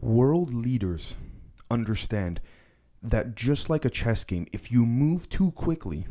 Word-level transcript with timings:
world 0.00 0.52
leaders 0.52 1.14
understand 1.70 2.40
that 3.02 3.34
just 3.34 3.70
like 3.70 3.84
a 3.84 3.90
chess 3.90 4.24
game, 4.24 4.46
if 4.52 4.70
you 4.70 4.84
move 4.84 5.28
too 5.28 5.50
quickly, 5.52 6.06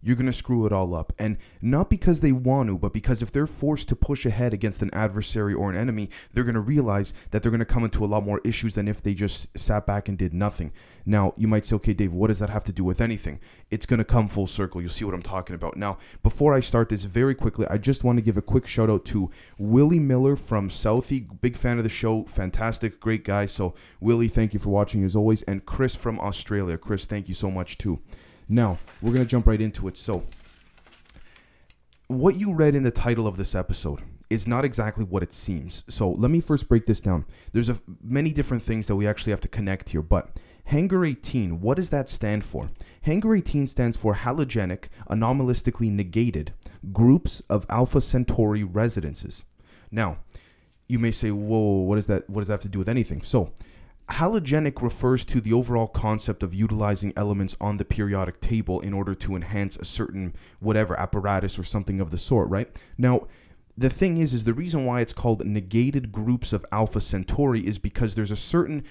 you're 0.00 0.16
going 0.16 0.26
to 0.26 0.32
screw 0.32 0.64
it 0.66 0.72
all 0.72 0.94
up. 0.94 1.12
And 1.18 1.38
not 1.60 1.90
because 1.90 2.20
they 2.20 2.32
want 2.32 2.68
to, 2.68 2.78
but 2.78 2.92
because 2.92 3.22
if 3.22 3.32
they're 3.32 3.46
forced 3.46 3.88
to 3.88 3.96
push 3.96 4.24
ahead 4.24 4.54
against 4.54 4.82
an 4.82 4.90
adversary 4.92 5.54
or 5.54 5.70
an 5.70 5.76
enemy, 5.76 6.08
they're 6.32 6.44
going 6.44 6.54
to 6.54 6.60
realize 6.60 7.12
that 7.30 7.42
they're 7.42 7.50
going 7.50 7.58
to 7.58 7.64
come 7.64 7.84
into 7.84 8.04
a 8.04 8.06
lot 8.06 8.24
more 8.24 8.40
issues 8.44 8.74
than 8.74 8.86
if 8.86 9.02
they 9.02 9.14
just 9.14 9.56
sat 9.58 9.86
back 9.86 10.08
and 10.08 10.16
did 10.16 10.32
nothing. 10.32 10.72
Now, 11.04 11.32
you 11.36 11.48
might 11.48 11.64
say, 11.64 11.74
okay, 11.76 11.94
Dave, 11.94 12.12
what 12.12 12.28
does 12.28 12.38
that 12.38 12.50
have 12.50 12.64
to 12.64 12.72
do 12.72 12.84
with 12.84 13.00
anything? 13.00 13.40
It's 13.70 13.86
going 13.86 13.98
to 13.98 14.04
come 14.04 14.28
full 14.28 14.46
circle. 14.46 14.80
You'll 14.80 14.90
see 14.90 15.04
what 15.04 15.14
I'm 15.14 15.22
talking 15.22 15.54
about. 15.54 15.76
Now, 15.76 15.98
before 16.22 16.54
I 16.54 16.60
start 16.60 16.90
this 16.90 17.04
very 17.04 17.34
quickly, 17.34 17.66
I 17.68 17.78
just 17.78 18.04
want 18.04 18.18
to 18.18 18.22
give 18.22 18.36
a 18.36 18.42
quick 18.42 18.66
shout 18.66 18.90
out 18.90 19.04
to 19.06 19.30
Willie 19.58 19.98
Miller 19.98 20.36
from 20.36 20.68
Southie. 20.68 21.26
Big 21.40 21.56
fan 21.56 21.78
of 21.78 21.84
the 21.84 21.90
show. 21.90 22.24
Fantastic, 22.24 23.00
great 23.00 23.24
guy. 23.24 23.46
So, 23.46 23.74
Willie, 24.00 24.28
thank 24.28 24.52
you 24.52 24.60
for 24.60 24.68
watching 24.68 25.02
as 25.02 25.16
always. 25.16 25.42
And 25.42 25.64
Chris 25.64 25.96
from 25.96 26.20
Australia. 26.20 26.76
Chris, 26.76 27.06
thank 27.06 27.26
you 27.26 27.34
so 27.34 27.50
much 27.50 27.78
too. 27.78 28.00
Now, 28.48 28.78
we're 29.02 29.12
going 29.12 29.24
to 29.24 29.30
jump 29.30 29.46
right 29.46 29.60
into 29.60 29.88
it. 29.88 29.96
So, 29.96 30.24
what 32.06 32.36
you 32.36 32.54
read 32.54 32.74
in 32.74 32.82
the 32.82 32.90
title 32.90 33.26
of 33.26 33.36
this 33.36 33.54
episode 33.54 34.00
is 34.30 34.46
not 34.46 34.64
exactly 34.64 35.04
what 35.04 35.22
it 35.22 35.32
seems. 35.32 35.84
So, 35.88 36.10
let 36.10 36.30
me 36.30 36.40
first 36.40 36.68
break 36.68 36.86
this 36.86 37.00
down. 37.00 37.26
There's 37.52 37.68
a, 37.68 37.78
many 38.02 38.32
different 38.32 38.62
things 38.62 38.86
that 38.86 38.96
we 38.96 39.06
actually 39.06 39.32
have 39.32 39.40
to 39.42 39.48
connect 39.48 39.90
here, 39.90 40.02
but 40.02 40.38
Hangar 40.64 41.04
18, 41.04 41.60
what 41.60 41.76
does 41.76 41.90
that 41.90 42.08
stand 42.10 42.44
for? 42.44 42.70
Hangar 43.02 43.34
18 43.34 43.66
stands 43.66 43.96
for 43.96 44.14
halogenic, 44.14 44.88
anomalistically 45.10 45.90
negated 45.90 46.52
groups 46.92 47.40
of 47.48 47.64
Alpha 47.70 48.00
Centauri 48.00 48.64
residences. 48.64 49.44
Now, 49.90 50.18
you 50.88 50.98
may 50.98 51.10
say, 51.10 51.30
"Whoa, 51.30 51.80
what 51.80 51.96
does 51.96 52.06
that 52.06 52.28
what 52.28 52.40
does 52.40 52.48
that 52.48 52.54
have 52.54 52.62
to 52.62 52.68
do 52.68 52.78
with 52.78 52.88
anything?" 52.88 53.22
So, 53.22 53.52
Halogenic 54.10 54.80
refers 54.80 55.24
to 55.26 55.40
the 55.40 55.52
overall 55.52 55.86
concept 55.86 56.42
of 56.42 56.54
utilizing 56.54 57.12
elements 57.16 57.56
on 57.60 57.76
the 57.76 57.84
periodic 57.84 58.40
table 58.40 58.80
in 58.80 58.94
order 58.94 59.14
to 59.14 59.36
enhance 59.36 59.76
a 59.76 59.84
certain 59.84 60.34
whatever 60.60 60.98
apparatus 60.98 61.58
or 61.58 61.64
something 61.64 62.00
of 62.00 62.10
the 62.10 62.18
sort, 62.18 62.48
right? 62.48 62.68
Now, 62.96 63.26
the 63.76 63.90
thing 63.90 64.16
is 64.16 64.34
is 64.34 64.44
the 64.44 64.54
reason 64.54 64.84
why 64.84 65.00
it's 65.00 65.12
called 65.12 65.46
negated 65.46 66.10
groups 66.10 66.52
of 66.52 66.66
Alpha 66.72 67.00
Centauri 67.00 67.64
is 67.64 67.78
because 67.78 68.14
there's 68.14 68.32
a 68.32 68.36
certain 68.36 68.82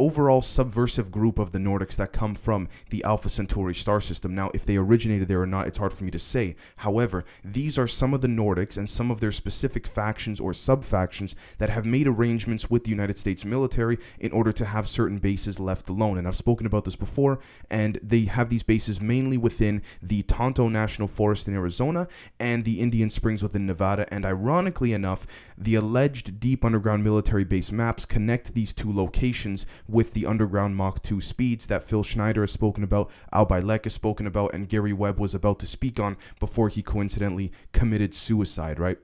overall 0.00 0.40
subversive 0.40 1.12
group 1.12 1.38
of 1.38 1.52
the 1.52 1.58
Nordics 1.58 1.94
that 1.96 2.12
come 2.12 2.34
from 2.34 2.68
the 2.88 3.04
Alpha 3.04 3.28
Centauri 3.28 3.74
star 3.74 4.00
system. 4.00 4.34
Now, 4.34 4.50
if 4.54 4.64
they 4.64 4.76
originated 4.76 5.28
there 5.28 5.42
or 5.42 5.46
not, 5.46 5.66
it's 5.66 5.78
hard 5.78 5.92
for 5.92 6.04
me 6.04 6.10
to 6.10 6.18
say. 6.18 6.56
However, 6.76 7.24
these 7.44 7.78
are 7.78 7.86
some 7.86 8.14
of 8.14 8.22
the 8.22 8.28
Nordics 8.28 8.78
and 8.78 8.88
some 8.88 9.10
of 9.10 9.20
their 9.20 9.30
specific 9.30 9.86
factions 9.86 10.40
or 10.40 10.54
sub 10.54 10.84
factions 10.84 11.36
that 11.58 11.70
have 11.70 11.84
made 11.84 12.08
arrangements 12.08 12.70
with 12.70 12.84
the 12.84 12.90
United 12.90 13.18
States 13.18 13.44
military 13.44 13.98
in 14.18 14.32
order 14.32 14.52
to 14.52 14.64
have 14.64 14.88
certain 14.88 15.18
bases 15.18 15.60
left 15.60 15.88
alone. 15.90 16.16
And 16.16 16.26
I've 16.26 16.36
spoken 16.36 16.66
about 16.66 16.84
this 16.86 16.96
before, 16.96 17.38
and 17.70 18.00
they 18.02 18.22
have 18.22 18.48
these 18.48 18.62
bases 18.62 19.00
mainly 19.00 19.36
within 19.36 19.82
the 20.02 20.22
Tonto 20.22 20.68
National 20.68 21.08
Forest 21.08 21.46
in 21.46 21.54
Arizona 21.54 22.08
and 22.38 22.64
the 22.64 22.80
Indian 22.80 23.10
Springs 23.10 23.42
within 23.42 23.66
Nevada. 23.66 24.12
And 24.12 24.24
ironically 24.24 24.94
enough, 24.94 25.26
the 25.58 25.74
alleged 25.74 26.40
deep 26.40 26.64
underground 26.64 27.04
military 27.04 27.44
base 27.44 27.70
maps 27.70 28.06
connect 28.06 28.54
these 28.54 28.72
two 28.72 28.90
locations 28.92 29.66
with 29.90 30.12
the 30.12 30.26
underground 30.26 30.76
Mach 30.76 31.02
2 31.02 31.20
speeds 31.20 31.66
that 31.66 31.82
Phil 31.82 32.02
Schneider 32.02 32.42
has 32.42 32.52
spoken 32.52 32.84
about, 32.84 33.10
Al 33.32 33.46
Bielek 33.46 33.84
has 33.84 33.94
spoken 33.94 34.26
about, 34.26 34.54
and 34.54 34.68
Gary 34.68 34.92
Webb 34.92 35.18
was 35.18 35.34
about 35.34 35.58
to 35.60 35.66
speak 35.66 35.98
on 35.98 36.16
before 36.38 36.68
he 36.68 36.82
coincidentally 36.82 37.52
committed 37.72 38.14
suicide, 38.14 38.78
right? 38.78 38.98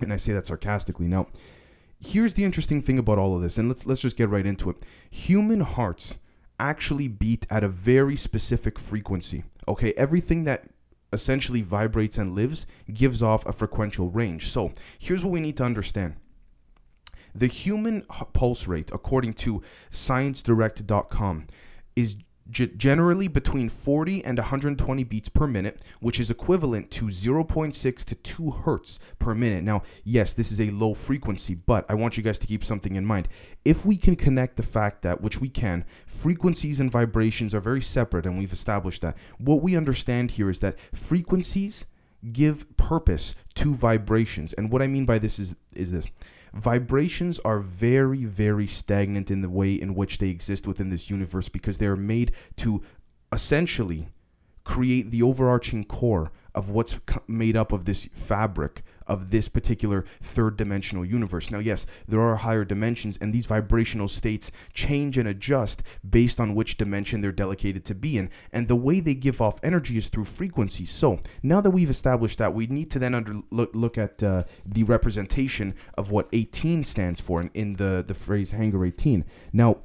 And 0.00 0.12
I 0.12 0.16
say 0.16 0.32
that 0.32 0.46
sarcastically. 0.46 1.06
Now, 1.06 1.26
here's 2.00 2.34
the 2.34 2.44
interesting 2.44 2.80
thing 2.80 2.98
about 2.98 3.18
all 3.18 3.36
of 3.36 3.42
this, 3.42 3.58
and 3.58 3.68
let's 3.68 3.86
let's 3.86 4.00
just 4.00 4.16
get 4.16 4.28
right 4.28 4.46
into 4.46 4.70
it. 4.70 4.76
Human 5.10 5.60
hearts 5.60 6.18
actually 6.58 7.08
beat 7.08 7.46
at 7.50 7.64
a 7.64 7.68
very 7.68 8.16
specific 8.16 8.78
frequency. 8.78 9.44
Okay, 9.66 9.92
everything 9.96 10.44
that 10.44 10.68
essentially 11.12 11.62
vibrates 11.62 12.18
and 12.18 12.34
lives 12.34 12.66
gives 12.92 13.22
off 13.22 13.46
a 13.46 13.52
frequential 13.52 14.10
range. 14.10 14.48
So, 14.48 14.72
here's 14.98 15.24
what 15.24 15.32
we 15.32 15.40
need 15.40 15.56
to 15.58 15.64
understand. 15.64 16.16
The 17.34 17.46
human 17.46 18.02
pulse 18.32 18.68
rate, 18.68 18.90
according 18.92 19.34
to 19.34 19.62
ScienceDirect.com, 19.90 21.46
is 21.96 22.16
g- 22.50 22.70
generally 22.76 23.28
between 23.28 23.68
40 23.68 24.24
and 24.24 24.38
120 24.38 25.04
beats 25.04 25.28
per 25.28 25.46
minute, 25.46 25.80
which 26.00 26.20
is 26.20 26.30
equivalent 26.30 26.90
to 26.92 27.06
0.6 27.06 28.04
to 28.04 28.14
2 28.14 28.50
hertz 28.50 28.98
per 29.18 29.34
minute. 29.34 29.64
Now, 29.64 29.82
yes, 30.04 30.34
this 30.34 30.52
is 30.52 30.60
a 30.60 30.70
low 30.70 30.94
frequency, 30.94 31.54
but 31.54 31.84
I 31.88 31.94
want 31.94 32.16
you 32.16 32.22
guys 32.22 32.38
to 32.38 32.46
keep 32.46 32.64
something 32.64 32.94
in 32.94 33.04
mind. 33.04 33.28
If 33.64 33.84
we 33.84 33.96
can 33.96 34.16
connect 34.16 34.56
the 34.56 34.62
fact 34.62 35.02
that, 35.02 35.20
which 35.20 35.40
we 35.40 35.48
can, 35.48 35.84
frequencies 36.06 36.80
and 36.80 36.90
vibrations 36.90 37.54
are 37.54 37.60
very 37.60 37.82
separate, 37.82 38.26
and 38.26 38.38
we've 38.38 38.52
established 38.52 39.02
that, 39.02 39.16
what 39.38 39.62
we 39.62 39.76
understand 39.76 40.32
here 40.32 40.50
is 40.50 40.60
that 40.60 40.78
frequencies 40.94 41.86
give 42.32 42.76
purpose 42.76 43.34
to 43.54 43.74
vibrations. 43.74 44.52
And 44.54 44.70
what 44.70 44.82
I 44.82 44.86
mean 44.86 45.04
by 45.04 45.18
this 45.18 45.38
is, 45.38 45.56
is 45.74 45.92
this 45.92 46.06
vibrations 46.54 47.40
are 47.40 47.58
very, 47.58 48.24
very 48.24 48.66
stagnant 48.66 49.30
in 49.30 49.42
the 49.42 49.50
way 49.50 49.72
in 49.74 49.94
which 49.94 50.18
they 50.18 50.28
exist 50.28 50.66
within 50.66 50.90
this 50.90 51.10
universe 51.10 51.48
because 51.48 51.78
they're 51.78 51.96
made 51.96 52.32
to 52.56 52.82
essentially 53.32 54.08
create 54.62 55.10
the 55.10 55.22
overarching 55.22 55.84
core 55.84 56.32
of 56.54 56.70
what's 56.70 56.98
made 57.26 57.56
up 57.56 57.72
of 57.72 57.84
this 57.84 58.06
fabric 58.12 58.82
of 59.06 59.30
this 59.30 59.48
particular 59.48 60.04
third 60.20 60.56
dimensional 60.56 61.04
universe. 61.04 61.50
Now, 61.50 61.58
yes, 61.58 61.86
there 62.08 62.20
are 62.20 62.36
higher 62.36 62.64
dimensions, 62.64 63.18
and 63.20 63.32
these 63.32 63.46
vibrational 63.46 64.08
states 64.08 64.50
change 64.72 65.18
and 65.18 65.28
adjust 65.28 65.82
based 66.08 66.40
on 66.40 66.54
which 66.54 66.76
dimension 66.76 67.20
they're 67.20 67.32
delegated 67.32 67.84
to 67.86 67.94
be 67.94 68.16
in. 68.16 68.30
And 68.52 68.68
the 68.68 68.76
way 68.76 69.00
they 69.00 69.14
give 69.14 69.40
off 69.40 69.60
energy 69.62 69.96
is 69.96 70.08
through 70.08 70.24
frequencies. 70.24 70.90
So, 70.90 71.20
now 71.42 71.60
that 71.60 71.70
we've 71.70 71.90
established 71.90 72.38
that, 72.38 72.54
we 72.54 72.66
need 72.66 72.90
to 72.92 72.98
then 72.98 73.14
under, 73.14 73.40
look, 73.50 73.70
look 73.74 73.98
at 73.98 74.22
uh, 74.22 74.44
the 74.64 74.84
representation 74.84 75.74
of 75.96 76.10
what 76.10 76.28
18 76.32 76.84
stands 76.84 77.20
for 77.20 77.40
in, 77.40 77.50
in 77.54 77.72
the, 77.74 78.04
the 78.06 78.14
phrase 78.14 78.52
Hangar 78.52 78.84
18. 78.84 79.24
Now, 79.52 79.80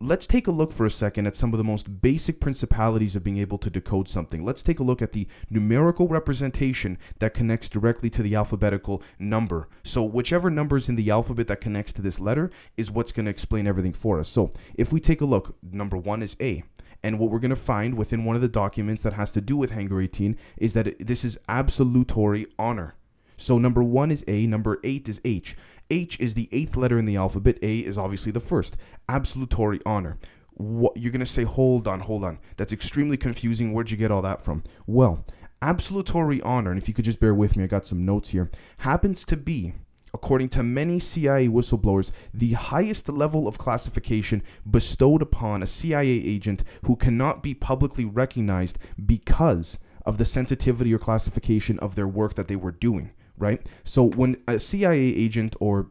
let's 0.00 0.26
take 0.26 0.46
a 0.46 0.52
look 0.52 0.72
for 0.72 0.86
a 0.86 0.90
second 0.90 1.26
at 1.26 1.36
some 1.36 1.52
of 1.52 1.58
the 1.58 1.64
most 1.64 2.00
basic 2.00 2.40
principalities 2.40 3.16
of 3.16 3.24
being 3.24 3.38
able 3.38 3.58
to 3.58 3.70
decode 3.70 4.08
something. 4.08 4.44
Let's 4.44 4.62
take 4.62 4.78
a 4.78 4.84
look 4.84 5.02
at 5.02 5.12
the 5.12 5.26
numerical 5.50 6.08
representation 6.08 6.98
that 7.18 7.34
connects 7.34 7.68
directly 7.68 8.10
to 8.10 8.22
the 8.22 8.34
alphabetical 8.34 9.02
number. 9.18 9.68
So, 9.82 10.02
whichever 10.04 10.50
number 10.50 10.76
is 10.76 10.88
in 10.88 10.96
the 10.96 11.10
alphabet 11.10 11.48
that 11.48 11.60
connects 11.60 11.92
to 11.94 12.02
this 12.02 12.20
letter 12.20 12.50
is 12.76 12.90
what's 12.90 13.12
going 13.12 13.26
to 13.26 13.30
explain 13.30 13.66
everything 13.66 13.92
for 13.92 14.20
us. 14.20 14.28
So, 14.28 14.52
if 14.74 14.92
we 14.92 15.00
take 15.00 15.20
a 15.20 15.26
look, 15.26 15.56
number 15.62 15.96
one 15.96 16.22
is 16.22 16.36
A. 16.40 16.62
And 17.02 17.18
what 17.18 17.30
we're 17.30 17.38
going 17.38 17.50
to 17.50 17.56
find 17.56 17.96
within 17.96 18.24
one 18.24 18.36
of 18.36 18.42
the 18.42 18.48
documents 18.48 19.02
that 19.02 19.12
has 19.12 19.30
to 19.32 19.40
do 19.40 19.56
with 19.56 19.70
Hangar 19.70 20.00
18 20.00 20.36
is 20.56 20.72
that 20.72 20.98
this 20.98 21.24
is 21.24 21.38
absolutory 21.48 22.46
honor. 22.58 22.94
So 23.36 23.58
number 23.58 23.82
one 23.82 24.10
is 24.10 24.24
A, 24.26 24.46
number 24.46 24.80
eight 24.82 25.08
is 25.08 25.20
H. 25.24 25.56
H 25.90 26.18
is 26.18 26.34
the 26.34 26.48
eighth 26.52 26.76
letter 26.76 26.98
in 26.98 27.04
the 27.04 27.16
alphabet. 27.16 27.58
A 27.62 27.78
is 27.78 27.98
obviously 27.98 28.32
the 28.32 28.40
first. 28.40 28.76
Absolutory 29.08 29.80
honor. 29.86 30.18
What 30.54 30.96
you're 30.96 31.12
gonna 31.12 31.26
say? 31.26 31.44
Hold 31.44 31.86
on, 31.86 32.00
hold 32.00 32.24
on. 32.24 32.38
That's 32.56 32.72
extremely 32.72 33.16
confusing. 33.16 33.72
Where'd 33.72 33.90
you 33.90 33.96
get 33.96 34.10
all 34.10 34.22
that 34.22 34.42
from? 34.42 34.62
Well, 34.86 35.24
absolutory 35.62 36.40
honor, 36.42 36.70
and 36.70 36.80
if 36.80 36.88
you 36.88 36.94
could 36.94 37.04
just 37.04 37.20
bear 37.20 37.34
with 37.34 37.56
me, 37.56 37.64
I 37.64 37.66
got 37.66 37.86
some 37.86 38.04
notes 38.04 38.30
here. 38.30 38.50
Happens 38.78 39.24
to 39.26 39.36
be 39.36 39.74
according 40.14 40.48
to 40.48 40.62
many 40.62 40.98
CIA 40.98 41.46
whistleblowers, 41.46 42.10
the 42.32 42.54
highest 42.54 43.06
level 43.10 43.46
of 43.46 43.58
classification 43.58 44.42
bestowed 44.68 45.20
upon 45.20 45.62
a 45.62 45.66
CIA 45.66 46.08
agent 46.08 46.64
who 46.84 46.96
cannot 46.96 47.42
be 47.42 47.52
publicly 47.52 48.06
recognized 48.06 48.78
because 49.04 49.78
of 50.06 50.16
the 50.16 50.24
sensitivity 50.24 50.94
or 50.94 50.98
classification 50.98 51.78
of 51.80 51.96
their 51.96 52.08
work 52.08 52.34
that 52.34 52.48
they 52.48 52.56
were 52.56 52.72
doing 52.72 53.12
right? 53.38 53.66
So 53.84 54.02
when 54.02 54.36
a 54.46 54.58
CIA 54.58 54.98
agent 54.98 55.56
or 55.60 55.90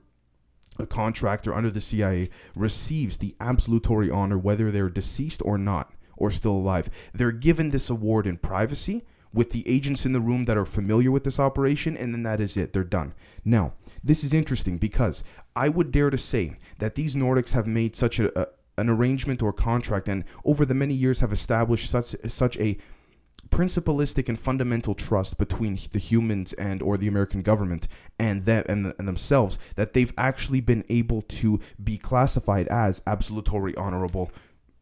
a 0.78 0.86
contractor 0.86 1.54
under 1.54 1.72
the 1.72 1.82
CIA 1.82 2.30
receives 2.56 3.18
the 3.18 3.36
absolutory 3.40 4.10
honor, 4.10 4.38
whether 4.38 4.72
they're 4.72 4.90
deceased 4.90 5.42
or 5.46 5.58
not, 5.58 5.94
or 6.18 6.32
still 6.32 6.54
alive, 6.54 6.90
they're 7.14 7.32
given 7.32 7.70
this 7.70 7.90
award 7.90 8.28
in 8.28 8.38
privacy 8.38 9.04
with 9.34 9.52
the 9.52 9.68
agents 9.68 10.06
in 10.06 10.14
the 10.14 10.22
room 10.22 10.46
that 10.46 10.58
are 10.58 10.66
familiar 10.66 11.12
with 11.12 11.26
this 11.26 11.40
operation, 11.40 11.98
and 11.98 12.14
then 12.14 12.24
that 12.24 12.40
is 12.40 12.56
it. 12.56 12.72
They're 12.72 12.86
done. 12.86 13.14
Now, 13.44 13.74
this 14.02 14.24
is 14.24 14.34
interesting 14.34 14.78
because 14.78 15.26
I 15.56 15.68
would 15.68 15.92
dare 15.92 16.10
to 16.10 16.18
say 16.18 16.56
that 16.80 16.96
these 16.96 17.16
Nordics 17.16 17.52
have 17.52 17.68
made 17.68 17.96
such 17.96 18.20
a, 18.20 18.40
a 18.40 18.48
an 18.78 18.90
arrangement 18.90 19.42
or 19.42 19.54
contract, 19.54 20.10
and 20.10 20.26
over 20.44 20.66
the 20.66 20.74
many 20.74 20.94
years 20.94 21.22
have 21.22 21.32
established 21.32 21.90
such 21.90 22.16
such 22.28 22.58
a 22.58 22.78
principalistic 23.56 24.28
and 24.28 24.38
fundamental 24.38 24.94
trust 24.94 25.38
between 25.38 25.80
the 25.94 26.00
humans 26.00 26.52
and 26.54 26.82
or 26.82 26.98
the 26.98 27.08
American 27.08 27.42
government 27.42 27.88
and 28.20 28.44
them 28.44 28.66
and, 28.68 28.94
and 29.00 29.08
themselves 29.08 29.58
that 29.78 29.94
they've 29.94 30.12
actually 30.18 30.60
been 30.60 30.84
able 30.90 31.22
to 31.22 31.58
be 31.82 31.98
classified 31.98 32.68
as 32.68 33.02
absolutory 33.08 33.74
honorable 33.78 34.30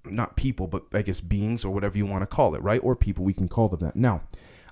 not 0.06 0.36
people 0.36 0.66
but 0.66 0.86
I 0.92 1.04
guess 1.04 1.22
beings 1.22 1.64
or 1.64 1.72
whatever 1.72 2.00
you 2.00 2.08
want 2.08 2.24
to 2.24 2.26
call 2.26 2.56
it 2.56 2.64
right? 2.64 2.82
Or 2.84 2.96
people 2.96 3.24
we 3.24 3.34
can 3.34 3.48
call 3.48 3.70
them 3.70 3.82
that. 3.82 3.96
Now 3.96 4.24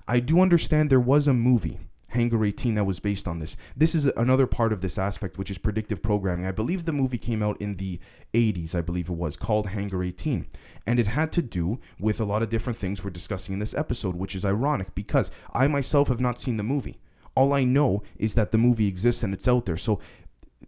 I 0.08 0.18
do 0.18 0.40
understand 0.40 0.90
there 0.90 0.98
was 0.98 1.28
a 1.28 1.32
movie 1.32 1.78
Hangar 2.12 2.44
18 2.44 2.74
that 2.76 2.84
was 2.84 3.00
based 3.00 3.28
on 3.28 3.38
this. 3.38 3.56
This 3.76 3.94
is 3.94 4.06
another 4.06 4.46
part 4.46 4.72
of 4.72 4.80
this 4.80 4.98
aspect, 4.98 5.38
which 5.38 5.50
is 5.50 5.58
predictive 5.58 6.02
programming. 6.02 6.46
I 6.46 6.52
believe 6.52 6.84
the 6.84 6.92
movie 6.92 7.18
came 7.18 7.42
out 7.42 7.60
in 7.60 7.76
the 7.76 8.00
80s, 8.32 8.74
I 8.74 8.80
believe 8.80 9.08
it 9.08 9.14
was, 9.14 9.36
called 9.36 9.68
Hangar 9.68 10.02
18. 10.02 10.46
And 10.86 10.98
it 10.98 11.08
had 11.08 11.32
to 11.32 11.42
do 11.42 11.80
with 11.98 12.20
a 12.20 12.24
lot 12.24 12.42
of 12.42 12.48
different 12.48 12.78
things 12.78 13.02
we're 13.02 13.10
discussing 13.10 13.52
in 13.52 13.58
this 13.58 13.74
episode, 13.74 14.16
which 14.16 14.34
is 14.34 14.44
ironic 14.44 14.94
because 14.94 15.30
I 15.52 15.68
myself 15.68 16.08
have 16.08 16.20
not 16.20 16.38
seen 16.38 16.56
the 16.56 16.62
movie. 16.62 16.98
All 17.34 17.52
I 17.52 17.64
know 17.64 18.02
is 18.16 18.34
that 18.34 18.52
the 18.52 18.58
movie 18.58 18.88
exists 18.88 19.22
and 19.22 19.32
it's 19.32 19.48
out 19.48 19.66
there. 19.66 19.76
So 19.76 20.00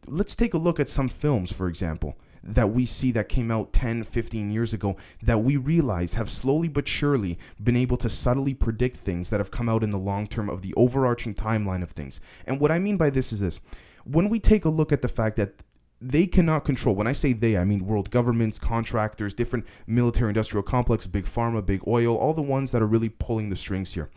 let's 0.06 0.34
take 0.34 0.54
a 0.54 0.58
look 0.58 0.80
at 0.80 0.88
some 0.88 1.08
films, 1.08 1.52
for 1.52 1.68
example 1.68 2.16
that 2.46 2.70
we 2.70 2.84
see 2.84 3.10
that 3.12 3.28
came 3.28 3.50
out 3.50 3.72
10, 3.72 4.04
15 4.04 4.50
years 4.50 4.72
ago 4.72 4.96
that 5.22 5.38
we 5.38 5.56
realize 5.56 6.14
have 6.14 6.28
slowly 6.28 6.68
but 6.68 6.86
surely 6.86 7.38
been 7.62 7.76
able 7.76 7.96
to 7.96 8.08
subtly 8.08 8.54
predict 8.54 8.96
things 8.96 9.30
that 9.30 9.40
have 9.40 9.50
come 9.50 9.68
out 9.68 9.82
in 9.82 9.90
the 9.90 9.98
long 9.98 10.26
term 10.26 10.50
of 10.50 10.62
the 10.62 10.74
overarching 10.74 11.34
timeline 11.34 11.82
of 11.82 11.92
things. 11.92 12.20
And 12.46 12.60
what 12.60 12.70
I 12.70 12.78
mean 12.78 12.96
by 12.96 13.10
this 13.10 13.32
is 13.32 13.40
this 13.40 13.60
when 14.04 14.28
we 14.28 14.38
take 14.38 14.64
a 14.64 14.70
look 14.70 14.92
at 14.92 15.02
the 15.02 15.08
fact 15.08 15.36
that 15.36 15.54
they 16.00 16.26
cannot 16.26 16.64
control 16.64 16.94
when 16.94 17.06
i 17.06 17.12
say 17.12 17.32
they 17.32 17.56
i 17.56 17.64
mean 17.64 17.86
world 17.86 18.10
governments 18.10 18.58
contractors 18.58 19.32
different 19.32 19.64
military 19.86 20.28
industrial 20.28 20.62
complex 20.62 21.06
big 21.06 21.24
pharma 21.24 21.64
big 21.64 21.80
oil 21.86 22.14
all 22.16 22.34
the 22.34 22.42
ones 22.42 22.72
that 22.72 22.82
are 22.82 22.86
really 22.86 23.08
pulling 23.08 23.48
the 23.48 23.56
strings 23.56 23.94
here 23.94 24.10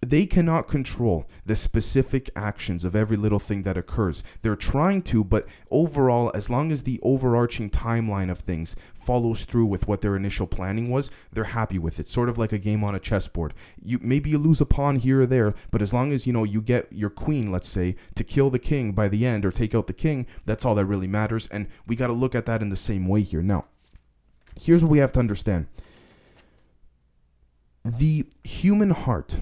they 0.00 0.26
cannot 0.26 0.68
control 0.68 1.28
the 1.44 1.56
specific 1.56 2.30
actions 2.36 2.84
of 2.84 2.94
every 2.94 3.16
little 3.16 3.38
thing 3.38 3.62
that 3.62 3.76
occurs. 3.76 4.22
They're 4.42 4.56
trying 4.56 5.02
to, 5.02 5.24
but 5.24 5.46
overall, 5.70 6.30
as 6.34 6.48
long 6.48 6.70
as 6.70 6.84
the 6.84 7.00
overarching 7.02 7.70
timeline 7.70 8.30
of 8.30 8.38
things 8.38 8.76
follows 8.94 9.44
through 9.44 9.66
with 9.66 9.88
what 9.88 10.00
their 10.00 10.14
initial 10.14 10.46
planning 10.46 10.88
was, 10.88 11.10
they're 11.32 11.44
happy 11.44 11.78
with 11.78 11.98
it. 11.98 12.08
Sort 12.08 12.28
of 12.28 12.38
like 12.38 12.52
a 12.52 12.58
game 12.58 12.84
on 12.84 12.94
a 12.94 13.00
chessboard. 13.00 13.54
You 13.82 13.98
maybe 14.00 14.30
you 14.30 14.38
lose 14.38 14.60
a 14.60 14.66
pawn 14.66 14.96
here 14.96 15.22
or 15.22 15.26
there, 15.26 15.54
but 15.70 15.82
as 15.82 15.92
long 15.92 16.12
as 16.12 16.26
you 16.26 16.32
know 16.32 16.44
you 16.44 16.62
get 16.62 16.92
your 16.92 17.10
queen, 17.10 17.50
let's 17.50 17.68
say, 17.68 17.96
to 18.14 18.22
kill 18.22 18.50
the 18.50 18.58
king 18.58 18.92
by 18.92 19.08
the 19.08 19.26
end 19.26 19.44
or 19.44 19.50
take 19.50 19.74
out 19.74 19.88
the 19.88 19.92
king, 19.92 20.26
that's 20.46 20.64
all 20.64 20.76
that 20.76 20.84
really 20.84 21.08
matters. 21.08 21.48
And 21.48 21.66
we 21.86 21.96
got 21.96 22.06
to 22.06 22.12
look 22.12 22.34
at 22.34 22.46
that 22.46 22.62
in 22.62 22.68
the 22.68 22.76
same 22.76 23.06
way 23.08 23.22
here. 23.22 23.42
Now, 23.42 23.66
here's 24.60 24.84
what 24.84 24.92
we 24.92 24.98
have 24.98 25.12
to 25.12 25.20
understand. 25.20 25.66
The 27.84 28.26
human 28.44 28.90
heart 28.90 29.40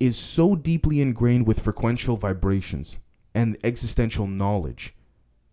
is 0.00 0.18
so 0.18 0.56
deeply 0.56 1.00
ingrained 1.00 1.46
with 1.46 1.60
frequential 1.60 2.16
vibrations 2.16 2.98
and 3.34 3.56
existential 3.62 4.26
knowledge 4.26 4.94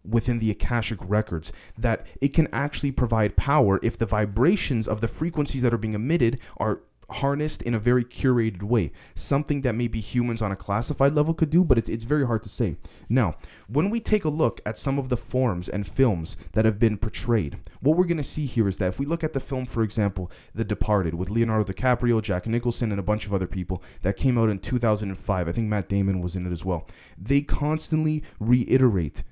within 0.08 0.40
the 0.40 0.50
Akashic 0.50 1.00
records 1.02 1.52
that 1.78 2.08
it 2.22 2.30
can 2.30 2.48
actually 2.54 2.92
provide 2.92 3.36
power 3.36 3.80
if 3.84 3.98
the 3.98 4.06
vibrations 4.06 4.88
of 4.88 5.02
the 5.02 5.08
frequencies 5.08 5.62
that 5.62 5.74
are 5.74 5.78
being 5.78 5.94
emitted 5.94 6.40
are 6.56 6.82
harnessed 7.10 7.62
in 7.62 7.74
a 7.74 7.80
very 7.80 8.04
curated 8.04 8.64
way. 8.64 8.92
Something 9.16 9.62
that 9.62 9.76
maybe 9.76 10.00
humans 10.00 10.42
on 10.42 10.52
a 10.52 10.56
classified 10.56 11.14
level 11.14 11.34
could 11.34 11.50
do, 11.50 11.64
but 11.64 11.78
it's, 11.78 11.90
it's 11.90 12.04
very 12.04 12.26
hard 12.26 12.44
to 12.44 12.50
say. 12.50 12.78
Now, 13.10 13.36
when 13.68 13.90
we 13.90 14.00
take 14.00 14.26
a 14.26 14.30
look 14.30 14.62
at 14.66 14.78
some 14.78 15.00
of 15.00 15.10
the 15.10 15.18
forms 15.18 15.70
and 15.70 15.88
films 15.88 16.38
that 16.54 16.66
have 16.66 16.80
been 16.80 16.98
portrayed, 16.98 17.58
what 17.82 17.98
we're 17.98 18.06
going 18.06 18.18
to 18.18 18.24
see 18.24 18.46
here 18.46 18.68
is 18.68 18.78
that 18.78 18.90
if 18.90 19.00
we 19.00 19.06
look 19.06 19.24
at 19.24 19.34
the 19.34 19.40
film, 19.40 19.66
for 19.66 19.84
example, 19.84 20.32
The 20.54 20.66
Departed, 20.66 21.14
with 21.14 21.30
Leonardo 21.30 21.72
DiCaprio, 21.72 22.22
Jack 22.22 22.48
Nicholson, 22.48 22.92
and 22.92 23.00
a 23.00 23.04
bunch 23.04 23.26
of 23.26 23.34
other 23.34 23.48
people 23.48 23.82
that 24.02 24.18
came 24.18 24.38
out 24.38 24.50
in 24.50 24.60
2005, 24.60 25.48
I 25.48 25.52
think 25.52 25.68
Matt 25.68 25.90
Damon 25.90 26.22
was 26.22 26.36
in 26.36 26.46
it 26.46 26.52
as 26.52 26.66
well, 26.66 26.88
they 27.18 27.42
constantly 27.42 28.24
reiterate 28.40 29.24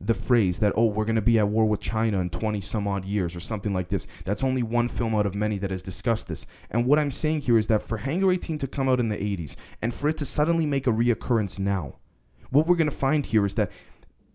the 0.00 0.14
phrase 0.14 0.60
that 0.60 0.72
oh 0.76 0.86
we're 0.86 1.04
going 1.04 1.16
to 1.16 1.22
be 1.22 1.38
at 1.38 1.48
war 1.48 1.66
with 1.66 1.80
China 1.80 2.20
in 2.20 2.30
20 2.30 2.60
some 2.60 2.88
odd 2.88 3.04
years 3.04 3.36
or 3.36 3.40
something 3.40 3.74
like 3.74 3.88
this. 3.88 4.06
That's 4.24 4.42
only 4.42 4.62
one 4.62 4.88
film 4.88 5.14
out 5.14 5.26
of 5.26 5.34
many 5.34 5.58
that 5.58 5.70
has 5.70 5.82
discussed 5.82 6.28
this. 6.28 6.46
And 6.70 6.86
what 6.86 6.98
I'm 6.98 7.10
saying 7.10 7.42
here 7.42 7.58
is 7.58 7.66
that 7.66 7.82
for 7.82 7.98
Hangar 7.98 8.32
18 8.32 8.58
to 8.58 8.66
come 8.66 8.88
out 8.88 9.00
in 9.00 9.08
the 9.08 9.16
80s 9.16 9.56
and 9.82 9.92
for 9.92 10.08
it 10.08 10.16
to 10.18 10.24
suddenly 10.24 10.66
make 10.66 10.86
a 10.86 10.92
reoccurrence 10.92 11.58
now, 11.58 11.96
what 12.50 12.66
we're 12.66 12.76
going 12.76 12.90
to 12.90 12.96
find 12.96 13.26
here 13.26 13.44
is 13.44 13.54
that 13.56 13.70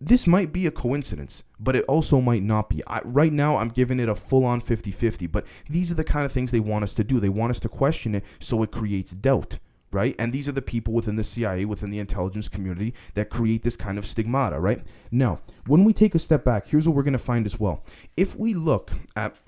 this 0.00 0.26
might 0.26 0.52
be 0.52 0.66
a 0.66 0.70
coincidence, 0.70 1.42
but 1.58 1.74
it 1.74 1.84
also 1.86 2.20
might 2.20 2.42
not 2.42 2.68
be. 2.68 2.82
I, 2.86 3.00
right 3.02 3.32
now, 3.32 3.56
I'm 3.56 3.68
giving 3.68 3.98
it 3.98 4.08
a 4.08 4.14
full 4.14 4.44
on 4.44 4.60
50 4.60 4.90
50, 4.90 5.26
but 5.26 5.46
these 5.70 5.90
are 5.90 5.94
the 5.94 6.04
kind 6.04 6.26
of 6.26 6.32
things 6.32 6.50
they 6.50 6.60
want 6.60 6.84
us 6.84 6.94
to 6.94 7.04
do. 7.04 7.18
They 7.18 7.30
want 7.30 7.50
us 7.50 7.60
to 7.60 7.68
question 7.68 8.14
it 8.14 8.24
so 8.38 8.62
it 8.62 8.70
creates 8.70 9.12
doubt 9.12 9.58
right? 9.92 10.14
And 10.18 10.32
these 10.32 10.48
are 10.48 10.52
the 10.52 10.62
people 10.62 10.92
within 10.92 11.16
the 11.16 11.24
CIA, 11.24 11.64
within 11.64 11.90
the 11.90 11.98
intelligence 11.98 12.48
community 12.48 12.94
that 13.14 13.30
create 13.30 13.62
this 13.62 13.76
kind 13.76 13.98
of 13.98 14.06
stigmata, 14.06 14.58
right? 14.58 14.82
Now, 15.10 15.40
when 15.66 15.84
we 15.84 15.92
take 15.92 16.14
a 16.14 16.18
step 16.18 16.44
back, 16.44 16.68
here's 16.68 16.86
what 16.88 16.96
we're 16.96 17.02
going 17.02 17.12
to 17.12 17.18
find 17.18 17.46
as 17.46 17.58
well. 17.58 17.84
If 18.16 18.36
we 18.36 18.54
look 18.54 18.92
at 19.14 19.38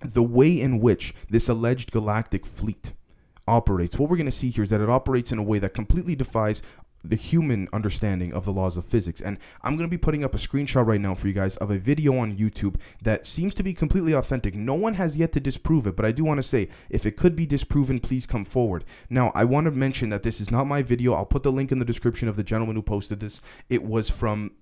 the 0.00 0.22
way 0.22 0.60
in 0.60 0.80
which 0.80 1.14
this 1.30 1.48
alleged 1.48 1.90
galactic 1.90 2.46
fleet 2.46 2.92
operates, 3.46 3.98
what 3.98 4.08
we're 4.08 4.16
going 4.16 4.26
to 4.26 4.32
see 4.32 4.50
here 4.50 4.62
is 4.62 4.70
that 4.70 4.80
it 4.80 4.90
operates 4.90 5.32
in 5.32 5.38
a 5.38 5.42
way 5.42 5.58
that 5.58 5.74
completely 5.74 6.14
defies 6.14 6.62
the 7.04 7.16
human 7.16 7.68
understanding 7.72 8.32
of 8.32 8.44
the 8.44 8.52
laws 8.52 8.76
of 8.76 8.84
physics. 8.84 9.20
And 9.20 9.38
I'm 9.62 9.76
going 9.76 9.88
to 9.88 9.94
be 9.94 9.98
putting 9.98 10.24
up 10.24 10.34
a 10.34 10.38
screenshot 10.38 10.86
right 10.86 11.00
now 11.00 11.14
for 11.14 11.28
you 11.28 11.34
guys 11.34 11.56
of 11.58 11.70
a 11.70 11.78
video 11.78 12.16
on 12.16 12.36
YouTube 12.36 12.76
that 13.02 13.26
seems 13.26 13.54
to 13.54 13.62
be 13.62 13.74
completely 13.74 14.12
authentic. 14.12 14.54
No 14.54 14.74
one 14.74 14.94
has 14.94 15.16
yet 15.16 15.32
to 15.32 15.40
disprove 15.40 15.86
it, 15.86 15.96
but 15.96 16.04
I 16.04 16.12
do 16.12 16.24
want 16.24 16.38
to 16.38 16.42
say 16.42 16.68
if 16.88 17.04
it 17.04 17.16
could 17.16 17.36
be 17.36 17.46
disproven, 17.46 18.00
please 18.00 18.26
come 18.26 18.44
forward. 18.44 18.84
Now, 19.10 19.30
I 19.34 19.44
want 19.44 19.66
to 19.66 19.70
mention 19.70 20.08
that 20.08 20.22
this 20.22 20.40
is 20.40 20.50
not 20.50 20.66
my 20.66 20.82
video. 20.82 21.14
I'll 21.14 21.26
put 21.26 21.42
the 21.42 21.52
link 21.52 21.70
in 21.70 21.78
the 21.78 21.84
description 21.84 22.28
of 22.28 22.36
the 22.36 22.42
gentleman 22.42 22.76
who 22.76 22.82
posted 22.82 23.20
this. 23.20 23.40
It 23.68 23.84
was 23.84 24.08
from 24.08 24.52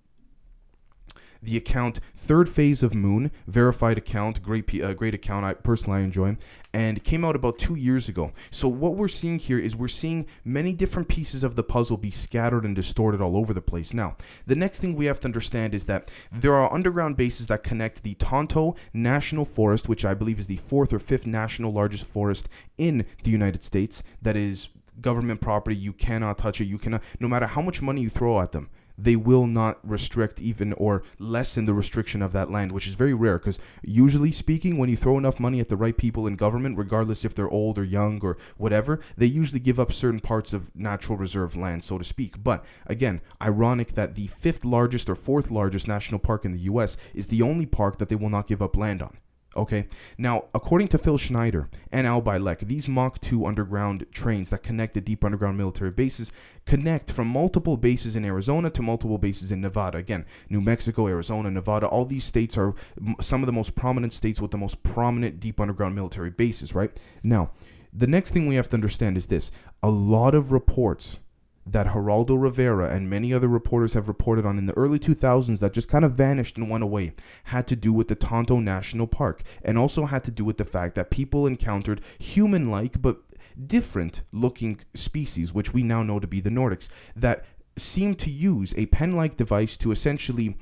the 1.43 1.57
account 1.57 2.01
Third 2.15 2.49
Phase 2.49 2.83
of 2.83 2.95
Moon, 2.95 3.31
verified 3.47 3.99
account, 3.99 4.43
great 4.43 4.83
uh, 4.83 4.95
great 4.95 5.15
account. 5.15 5.45
I 5.45 5.55
personally 5.55 6.03
enjoy, 6.03 6.37
and 6.73 7.03
came 7.03 7.25
out 7.25 7.37
about 7.37 7.59
two 7.59 7.75
years 7.75 8.09
ago. 8.09 8.33
So 8.51 8.69
what 8.69 8.95
we're 8.95 9.09
seeing 9.09 9.39
here 9.39 9.59
is 9.59 9.77
we're 9.77 9.89
seeing 9.89 10.27
many 10.45 10.73
different 10.73 11.09
pieces 11.09 11.45
of 11.45 11.57
the 11.57 11.63
puzzle 11.63 11.97
be 11.97 12.11
scattered 12.11 12.65
and 12.65 12.75
distorted 12.75 13.21
all 13.21 13.37
over 13.37 13.53
the 13.53 13.61
place. 13.61 13.93
Now, 13.93 14.17
the 14.47 14.57
next 14.57 14.81
thing 14.81 14.95
we 14.95 15.07
have 15.07 15.21
to 15.21 15.27
understand 15.27 15.75
is 15.75 15.87
that 15.87 16.11
there 16.31 16.55
are 16.55 16.73
underground 16.73 17.17
bases 17.17 17.49
that 17.49 17.63
connect 17.63 18.03
the 18.03 18.15
Tonto 18.15 18.77
National 18.93 19.45
Forest, 19.45 19.89
which 19.89 20.05
I 20.05 20.15
believe 20.15 20.39
is 20.39 20.47
the 20.47 20.57
fourth 20.57 20.93
or 20.93 20.99
fifth 20.99 21.27
national 21.27 21.73
largest 21.73 22.07
forest 22.07 22.49
in 22.79 23.05
the 23.23 23.31
United 23.31 23.65
States, 23.65 24.03
that 24.21 24.37
is 24.37 24.69
government 25.01 25.41
property. 25.41 25.77
You 25.77 25.93
cannot 25.93 26.39
touch 26.39 26.61
it. 26.61 26.67
You 26.67 26.79
cannot, 26.79 27.03
no 27.19 27.29
matter 27.29 27.47
how 27.47 27.63
much 27.63 27.83
money 27.83 28.03
you 28.03 28.11
throw 28.11 28.41
at 28.41 28.53
them 28.53 28.71
they 29.03 29.17
will 29.17 29.47
not 29.47 29.79
restrict 29.83 30.41
even 30.41 30.73
or 30.75 31.03
lessen 31.19 31.67
the 31.67 31.75
restriction 31.75 32.23
of 32.23 32.33
that 32.33 32.51
land, 32.51 32.73
which 32.73 32.87
is 32.87 32.95
very 32.95 33.15
rare 33.15 33.39
because 33.39 33.59
usually 33.83 34.31
speaking, 34.31 34.79
when 34.79 34.89
you 34.89 34.97
throw 34.97 35.19
enough 35.19 35.41
money 35.41 35.61
at 35.61 35.69
the 35.69 35.77
right 35.77 35.97
people 35.97 36.27
in 36.27 36.37
government, 36.37 36.79
regardless 36.79 37.25
if 37.25 37.35
they're 37.35 37.51
old 37.51 37.79
or 37.79 37.85
young 37.85 38.21
or 38.23 38.37
whatever, 38.57 39.01
they 39.17 39.27
usually 39.27 39.61
give 39.61 39.81
up 39.81 39.93
certain 39.93 40.21
parts 40.21 40.53
of 40.53 40.75
natural 40.75 41.19
reserve 41.19 41.57
land, 41.57 41.83
so 41.83 41.99
to 41.99 42.05
speak. 42.05 42.43
But 42.43 42.65
again, 42.87 43.21
ironic 43.43 43.93
that 43.95 44.15
the 44.15 44.29
fifth 44.29 44.65
largest 44.65 45.11
or 45.11 45.15
fourth 45.15 45.51
largest 45.51 45.89
national 45.89 46.21
park 46.21 46.45
in 46.45 46.53
the 46.53 46.61
US 46.61 46.97
is 47.15 47.27
the 47.27 47.43
only 47.43 47.67
park 47.67 47.99
that 47.99 48.09
they 48.09 48.17
will 48.17 48.31
not 48.31 48.47
give 48.47 48.63
up 48.63 48.77
land 48.77 49.03
on. 49.03 49.19
Okay. 49.57 49.87
Now, 50.17 50.45
according 50.55 50.89
to 50.89 50.99
Phil 50.99 51.19
Schneider 51.19 51.69
and 51.91 52.07
Al 52.07 52.23
Bielek, 52.23 52.61
these 52.61 52.89
Mach 52.89 53.21
2 53.21 53.45
underground 53.45 54.07
trains 54.11 54.51
that 54.51 54.63
connect 54.63 54.95
the 54.95 55.01
deep 55.01 55.25
underground 55.25 55.59
military 55.59 55.91
bases 55.91 56.33
connect 56.65 57.13
from 57.13 57.29
multiple 57.29 57.77
bases 57.77 58.17
in 58.17 58.25
Arizona 58.25 58.71
to 58.71 58.83
multiple 58.83 59.19
bases 59.19 59.53
in 59.53 59.61
Nevada. 59.61 59.99
Again, 59.99 60.25
New 60.49 60.61
Mexico, 60.61 61.07
Arizona, 61.07 61.51
Nevada, 61.51 61.87
all 61.87 62.05
these 62.05 62.25
states 62.25 62.57
are 62.57 62.75
some 63.21 63.43
of 63.43 63.47
the 63.47 63.53
most 63.53 63.75
prominent 63.75 64.13
states 64.13 64.41
with 64.41 64.53
the 64.53 64.59
most 64.59 64.83
prominent 64.83 65.39
deep 65.39 65.61
underground 65.61 65.95
military 65.95 66.31
bases, 66.31 66.75
right? 66.75 66.99
Now, 67.23 67.51
the 67.93 68.07
next 68.07 68.33
thing 68.33 68.47
we 68.47 68.55
have 68.55 68.69
to 68.71 68.75
understand 68.75 69.19
is 69.19 69.27
this 69.27 69.51
a 69.83 69.91
lot 69.91 70.35
of 70.35 70.51
reports 70.51 71.19
that 71.65 71.89
Geraldo 71.89 72.41
Rivera 72.41 72.93
and 72.93 73.09
many 73.09 73.33
other 73.33 73.49
reporters 73.49 73.93
have 73.95 74.09
reported 74.09 74.45
on 74.45 74.59
in 74.59 74.67
the 74.67 74.77
early 74.77 74.99
2000s 74.99 75.61
that 75.61 75.73
just 75.73 75.89
kind 75.89 76.05
of 76.05 76.13
vanished 76.13 76.57
and 76.57 76.69
went 76.69 76.83
away 76.83 77.15
had 77.45 77.67
to 77.69 77.77
do 77.77 77.93
with 77.93 78.09
the 78.09 78.15
Tonto 78.15 78.59
National 78.59 79.07
Park 79.07 79.43
and 79.65 79.79
also 79.79 80.07
had 80.07 80.25
to 80.25 80.31
do 80.31 80.45
with 80.45 80.57
the 80.57 80.65
fact 80.65 80.95
that 80.97 81.11
people 81.11 81.47
encountered 81.47 82.01
human 82.19 82.71
like 82.71 83.01
but 83.01 83.23
different 83.67 84.23
looking 84.33 84.81
species, 84.95 85.53
which 85.53 85.73
we 85.73 85.83
now 85.83 86.03
know 86.03 86.19
to 86.19 86.27
be 86.27 86.41
the 86.41 86.51
Nordics, 86.51 86.89
that 87.15 87.45
seem 87.77 88.15
to 88.17 88.31
use 88.31 88.75
a 88.77 88.87
pen 88.87 89.17
like 89.17 89.37
device 89.37 89.77
to 89.79 89.93
essentially 89.93 90.57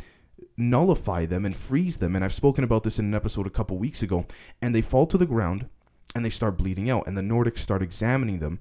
nullify 0.57 1.27
them 1.27 1.45
and 1.45 1.57
freeze 1.57 1.97
them. 1.99 2.15
And 2.15 2.25
I've 2.25 2.33
spoken 2.33 2.65
about 2.65 2.85
this 2.85 2.99
in 2.99 3.07
an 3.07 3.15
episode 3.15 3.47
a 3.47 3.51
couple 3.51 3.79
weeks 3.79 4.03
ago. 4.03 4.27
And 4.61 4.75
they 4.75 4.83
fall 4.83 5.07
to 5.07 5.19
the 5.19 5.27
ground 5.27 5.69
and 6.15 6.25
they 6.25 6.31
start 6.31 6.59
bleeding 6.59 6.91
out. 6.91 7.07
And 7.07 7.17
the 7.17 7.23
Nordics 7.23 7.59
start 7.59 7.83
examining 7.83 8.39
them 8.39 8.61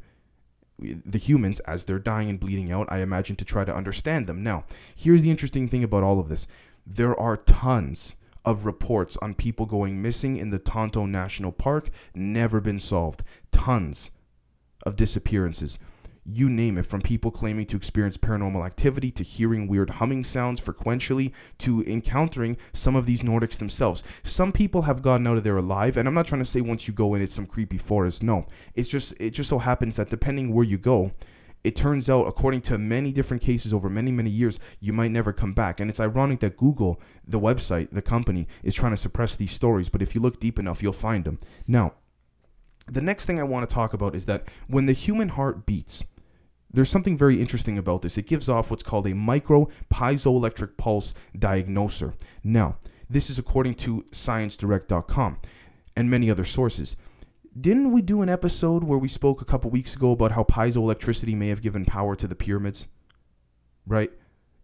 the 1.06 1.18
humans 1.18 1.60
as 1.62 1.84
they're 1.84 2.00
dying 2.00 2.30
and 2.30 2.40
bleeding 2.40 2.72
out, 2.72 2.92
I 2.92 3.00
imagine, 3.00 3.36
to 3.38 3.46
try 3.46 3.66
to 3.66 3.76
understand 3.76 4.28
them. 4.28 4.44
Now, 4.44 4.66
here's 4.96 5.22
the 5.22 5.32
interesting 5.32 5.68
thing 5.68 5.84
about 5.84 6.04
all 6.04 6.20
of 6.20 6.30
this 6.30 6.48
there 6.86 7.18
are 7.20 7.38
tons 7.38 8.16
of 8.46 8.66
reports 8.66 9.18
on 9.18 9.36
people 9.36 9.66
going 9.66 10.02
missing 10.02 10.38
in 10.38 10.50
the 10.50 10.60
Tonto 10.60 11.06
National 11.06 11.52
Park, 11.52 11.90
never 12.16 12.60
been 12.60 12.80
solved. 12.80 13.24
Tons 13.52 14.12
of 14.86 14.96
disappearances 14.96 15.78
you 16.36 16.50
name 16.50 16.78
it, 16.78 16.86
from 16.86 17.02
people 17.02 17.32
claiming 17.32 17.66
to 17.68 17.78
experience 17.78 18.18
paranormal 18.18 18.66
activity 18.66 19.12
to 19.12 19.24
hearing 19.24 19.68
weird 19.68 19.90
humming 19.92 20.24
sounds 20.24 20.60
frequently 20.60 21.34
to 21.60 21.84
encountering 21.84 22.58
some 22.74 22.96
of 22.96 23.06
these 23.06 23.22
Nordics 23.22 23.58
themselves. 23.58 24.04
Some 24.24 24.52
people 24.52 24.84
have 24.84 25.02
gotten 25.02 25.28
out 25.28 25.38
of 25.38 25.44
there 25.44 25.58
alive, 25.58 25.98
and 25.98 26.08
I'm 26.08 26.14
not 26.14 26.28
trying 26.28 26.42
to 26.42 26.50
say 26.50 26.62
once 26.62 26.88
you 26.88 26.94
go 26.94 27.14
in 27.14 27.22
it's 27.22 27.34
some 27.34 27.46
creepy 27.46 27.78
forest. 27.78 28.24
No, 28.24 28.48
it's 28.76 28.90
just 28.90 29.14
it 29.20 29.32
just 29.32 29.50
so 29.50 29.60
happens 29.60 29.96
that 29.98 30.10
depending 30.10 30.54
where 30.54 30.66
you 30.66 30.78
go, 30.78 31.12
it 31.64 31.76
turns 31.76 32.10
out, 32.10 32.28
according 32.28 32.62
to 32.62 32.78
many 32.78 33.12
different 33.12 33.44
cases 33.44 33.74
over 33.74 33.90
many, 33.90 34.12
many 34.12 34.30
years, 34.30 34.60
you 34.80 34.94
might 34.94 35.12
never 35.12 35.34
come 35.34 35.54
back. 35.54 35.80
And 35.80 35.90
it's 35.90 36.00
ironic 36.00 36.40
that 36.40 36.56
Google, 36.56 37.02
the 37.28 37.40
website, 37.40 37.90
the 37.92 38.02
company, 38.02 38.48
is 38.64 38.76
trying 38.76 38.94
to 38.94 38.98
suppress 38.98 39.36
these 39.36 39.52
stories. 39.52 39.90
But 39.90 40.02
if 40.02 40.16
you 40.16 40.22
look 40.22 40.40
deep 40.40 40.58
enough, 40.58 40.82
you'll 40.82 40.94
find 40.94 41.26
them. 41.26 41.40
Now, 41.68 41.94
the 42.88 43.02
next 43.02 43.26
thing 43.26 43.40
I 43.40 43.44
want 43.44 43.70
to 43.70 43.74
talk 43.74 43.94
about 43.94 44.16
is 44.16 44.26
that 44.26 44.48
when 44.68 44.86
the 44.86 44.94
human 44.94 45.30
heart 45.30 45.66
beats, 45.66 46.06
there's 46.72 46.90
something 46.90 47.18
very 47.18 47.42
interesting 47.42 47.78
about 47.78 48.02
this. 48.02 48.18
It 48.18 48.28
gives 48.28 48.48
off 48.48 48.70
what's 48.70 48.84
called 48.84 49.08
a 49.08 49.16
micro 49.16 49.68
piezoelectric 49.92 50.78
pulse 50.78 51.14
diagnoser. 51.38 52.14
Now, 52.44 52.78
this 53.10 53.30
is 53.30 53.40
according 53.40 53.76
to 53.76 54.06
ScienceDirect.com 54.12 55.40
and 55.96 56.10
many 56.10 56.30
other 56.30 56.46
sources. 56.46 56.96
Didn't 57.60 57.92
we 57.92 58.02
do 58.02 58.22
an 58.22 58.30
episode 58.30 58.84
where 58.84 59.00
we 59.00 59.08
spoke 59.08 59.42
a 59.42 59.46
couple 59.46 59.72
weeks 59.72 59.96
ago 59.96 60.12
about 60.12 60.34
how 60.34 60.44
piezoelectricity 60.44 61.36
may 61.36 61.50
have 61.50 61.62
given 61.62 61.86
power 61.86 62.16
to 62.16 62.28
the 62.28 62.36
pyramids? 62.36 62.86
Right? 63.88 64.12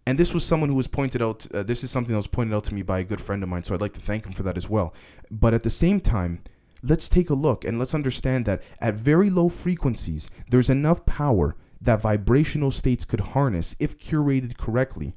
And 0.05 0.19
this 0.19 0.33
was 0.33 0.45
someone 0.45 0.69
who 0.69 0.75
was 0.75 0.87
pointed 0.87 1.23
out, 1.23 1.47
uh, 1.51 1.63
this 1.63 1.83
is 1.83 1.89
something 1.89 2.11
that 2.11 2.17
was 2.17 2.27
pointed 2.27 2.55
out 2.55 2.63
to 2.65 2.75
me 2.75 2.83
by 2.83 2.99
a 2.99 3.03
good 3.03 3.19
friend 3.19 3.41
of 3.41 3.49
mine, 3.49 3.63
so 3.63 3.73
I'd 3.73 3.81
like 3.81 3.93
to 3.93 3.99
thank 3.99 4.25
him 4.25 4.33
for 4.33 4.43
that 4.43 4.55
as 4.55 4.69
well. 4.69 4.93
But 5.31 5.55
at 5.55 5.63
the 5.63 5.71
same 5.71 5.99
time, 5.99 6.43
let's 6.83 7.09
take 7.09 7.31
a 7.31 7.33
look 7.33 7.65
and 7.65 7.79
let's 7.79 7.95
understand 7.95 8.45
that 8.45 8.61
at 8.79 8.93
very 8.93 9.31
low 9.31 9.49
frequencies, 9.49 10.29
there's 10.51 10.69
enough 10.69 11.07
power 11.07 11.55
that 11.85 12.01
vibrational 12.01 12.71
states 12.71 13.05
could 13.05 13.19
harness 13.19 13.75
if 13.79 13.97
curated 13.97 14.57
correctly 14.57 15.15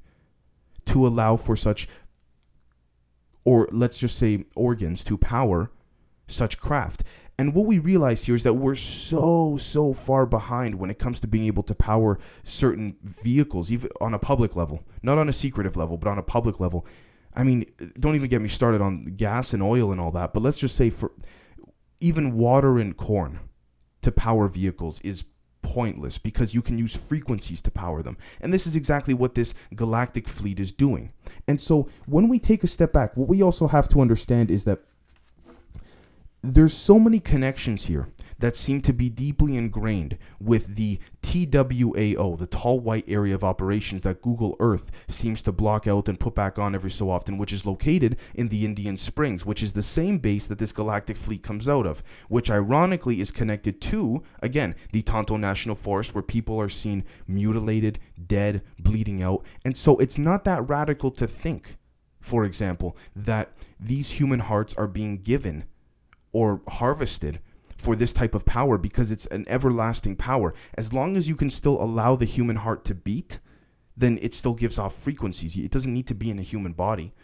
to 0.87 1.07
allow 1.07 1.37
for 1.37 1.57
such, 1.57 1.89
or 3.45 3.69
let's 3.73 3.99
just 3.99 4.19
say, 4.19 4.45
organs 4.55 5.05
to 5.05 5.19
power 5.19 5.71
such 6.27 6.59
craft. 6.59 7.03
And 7.39 7.55
what 7.55 7.67
we 7.67 7.79
realize 7.79 8.25
here 8.25 8.35
is 8.35 8.43
that 8.43 8.55
we're 8.55 8.75
so, 8.75 9.57
so 9.59 9.93
far 9.93 10.27
behind 10.27 10.75
when 10.75 10.91
it 10.91 10.99
comes 10.99 11.21
to 11.21 11.29
being 11.29 11.47
able 11.47 11.63
to 11.65 11.75
power 11.75 12.19
certain 12.43 12.97
vehicles, 13.03 13.71
even 13.71 13.91
on 14.01 14.13
a 14.13 14.19
public 14.19 14.57
level, 14.57 14.83
not 15.03 15.19
on 15.19 15.29
a 15.29 15.33
secretive 15.33 15.77
level, 15.77 15.97
but 15.97 16.09
on 16.09 16.19
a 16.19 16.23
public 16.23 16.59
level. 16.59 16.85
I 17.35 17.45
mean, 17.45 17.67
don't 17.99 18.17
even 18.17 18.29
get 18.29 18.43
me 18.43 18.49
started 18.49 18.81
on 18.81 19.15
gas 19.17 19.53
and 19.53 19.63
oil 19.63 19.93
and 19.93 20.01
all 20.01 20.11
that, 20.13 20.33
but 20.33 20.43
let's 20.43 20.59
just 20.59 20.75
say 20.75 20.91
for 20.91 21.13
even 22.01 22.37
water 22.37 22.79
and 22.79 22.97
corn 22.97 23.39
to 24.03 24.11
power 24.11 24.49
vehicles 24.49 25.01
is 25.03 25.25
pointless 25.62 26.19
because 26.19 26.55
you 26.55 26.62
can 26.62 26.79
use 26.79 26.97
frequencies 26.97 27.61
to 27.62 27.71
power 27.71 28.03
them. 28.03 28.17
And 28.41 28.53
this 28.53 28.67
is 28.67 28.77
exactly 28.77 29.15
what 29.15 29.35
this 29.35 29.55
galactic 29.75 30.29
fleet 30.29 30.61
is 30.61 30.73
doing. 30.73 31.12
And 31.47 31.61
so 31.61 31.88
when 32.07 32.29
we 32.29 32.38
take 32.38 32.65
a 32.65 32.67
step 32.67 32.93
back, 32.93 33.17
what 33.17 33.29
we 33.29 33.43
also 33.43 33.69
have 33.69 33.88
to 33.88 34.00
understand 34.00 34.50
is 34.50 34.65
that 34.65 34.81
there's 36.43 36.73
so 36.73 36.99
many 36.99 37.21
connections 37.21 37.87
here 37.87 38.09
that 38.38 38.57
seem 38.57 38.80
to 38.83 38.92
be 38.92 39.09
deeply 39.09 39.57
ingrained 39.57 40.16
with 40.40 40.76
the 40.76 40.99
TWAO, 41.23 42.38
the 42.38 42.47
tall 42.47 42.80
white 42.80 43.04
area 43.09 43.35
of 43.35 43.45
operations 43.45 44.02
that 44.02 44.23
Google 44.23 44.57
Earth 44.61 44.90
seems 45.09 45.42
to 45.42 45.52
block 45.52 45.87
out 45.87 46.09
and 46.09 46.21
put 46.21 46.35
back 46.35 46.59
on 46.59 46.75
every 46.75 46.90
so 46.90 47.11
often, 47.11 47.37
which 47.37 47.52
is 47.52 47.66
located 47.66 48.16
in 48.35 48.49
the 48.49 48.64
Indian 48.64 48.97
Springs, 48.97 49.45
which 49.45 49.62
is 49.62 49.73
the 49.73 49.83
same 49.83 50.18
base 50.18 50.47
that 50.47 50.59
this 50.59 50.73
galactic 50.73 51.16
fleet 51.16 51.42
comes 51.42 51.68
out 51.68 51.87
of, 51.87 52.02
which 52.28 52.50
ironically 52.50 53.21
is 53.21 53.30
connected 53.30 53.80
to, 53.80 54.23
again, 54.40 54.75
the 54.92 55.02
Tonto 55.02 55.37
National 55.37 55.75
Forest, 55.75 56.14
where 56.14 56.23
people 56.23 56.61
are 56.61 56.68
seen 56.68 57.04
mutilated, 57.26 57.99
dead, 58.26 58.62
bleeding 58.78 59.23
out. 59.23 59.45
And 59.64 59.76
so 59.76 59.99
it's 59.99 60.18
not 60.18 60.45
that 60.45 60.68
radical 60.68 61.11
to 61.12 61.26
think, 61.26 61.76
for 62.21 62.45
example, 62.45 62.97
that 63.14 63.52
these 63.80 64.12
human 64.12 64.40
hearts 64.40 64.75
are 64.75 64.87
being 64.88 65.18
given 65.23 65.64
or 66.33 66.62
harvested 66.68 67.40
for 67.79 67.97
this 67.97 68.13
type 68.13 68.35
of 68.35 68.45
power 68.45 68.77
because 68.77 69.11
it's 69.11 69.27
an 69.27 69.47
everlasting 69.49 70.17
power. 70.17 70.53
As 70.75 70.93
long 70.93 71.17
as 71.17 71.29
you 71.29 71.37
can 71.37 71.49
still 71.49 71.81
allow 71.81 72.17
the 72.17 72.25
human 72.25 72.57
heart 72.57 72.85
to 72.87 72.95
beat, 72.95 73.39
then 73.97 74.19
it 74.21 74.35
still 74.35 74.55
gives 74.55 74.79
off 74.79 74.95
frequencies. 74.95 75.57
It 75.57 75.71
doesn't 75.71 75.95
need 75.95 76.09
to 76.09 76.15
be 76.15 76.29
in 76.29 76.39
a 76.39 76.43
human 76.43 76.73
body. 76.73 77.15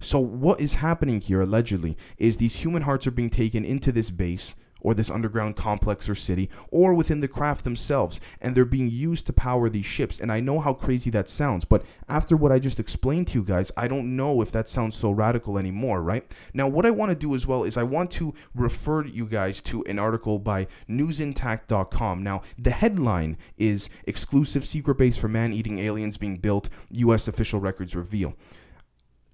So, 0.00 0.18
what 0.18 0.60
is 0.60 0.74
happening 0.74 1.20
here 1.20 1.42
allegedly 1.42 1.96
is 2.16 2.36
these 2.38 2.64
human 2.64 2.82
hearts 2.82 3.06
are 3.06 3.10
being 3.10 3.28
taken 3.28 3.64
into 3.64 3.92
this 3.92 4.10
base 4.10 4.54
or 4.80 4.94
this 4.94 5.10
underground 5.10 5.56
complex 5.56 6.08
or 6.08 6.14
city 6.14 6.48
or 6.70 6.94
within 6.94 7.20
the 7.20 7.28
craft 7.28 7.64
themselves 7.64 8.20
and 8.40 8.54
they're 8.54 8.64
being 8.64 8.90
used 8.90 9.26
to 9.26 9.32
power 9.32 9.68
these 9.68 9.86
ships. 9.86 10.18
And 10.20 10.30
i 10.32 10.40
know 10.40 10.60
how 10.60 10.74
crazy 10.74 11.10
that 11.10 11.28
sounds 11.28 11.64
but 11.64 11.84
after 12.08 12.36
what 12.36 12.52
i 12.52 12.58
just 12.58 12.80
explained 12.80 13.28
to 13.28 13.38
you 13.38 13.44
guys 13.44 13.72
i 13.76 13.88
don't 13.88 14.16
know 14.16 14.40
if 14.40 14.52
that 14.52 14.68
sounds 14.68 14.96
so 14.96 15.10
radical 15.10 15.58
anymore 15.58 16.02
right? 16.02 16.24
Now 16.54 16.68
what 16.68 16.86
i 16.86 16.90
want 16.90 17.10
to 17.10 17.16
do 17.16 17.34
as 17.34 17.46
well 17.46 17.64
is 17.64 17.76
i 17.76 17.82
want 17.82 18.10
to 18.12 18.34
refer 18.54 19.04
you 19.04 19.26
guys 19.26 19.60
to 19.62 19.84
an 19.84 19.98
article 19.98 20.38
by 20.38 20.66
newsintact.com 20.88 22.22
now 22.22 22.42
the 22.58 22.70
headline 22.70 23.36
is 23.56 23.88
exclusive 24.06 24.64
secret 24.64 24.96
base 24.96 25.16
for 25.16 25.28
man-eating 25.28 25.78
aliens 25.78 26.18
being 26.18 26.38
built 26.38 26.68
us 26.90 27.28
official 27.28 27.60
records 27.60 27.96
reveal. 27.96 28.34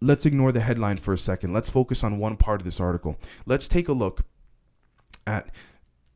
Let's 0.00 0.26
ignore 0.26 0.53
the 0.53 0.61
headline 0.61 0.99
for 0.99 1.15
a 1.15 1.19
second. 1.19 1.53
Let's 1.53 1.71
focus 1.71 2.05
on 2.05 2.19
one 2.19 2.37
part 2.37 2.61
of 2.61 2.65
this 2.65 2.81
article. 2.81 3.17
Let's 3.47 3.67
take 3.67 3.88
a 3.88 3.93
look 3.93 4.23
at 5.26 5.50